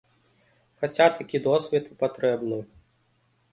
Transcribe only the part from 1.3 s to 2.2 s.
досвед і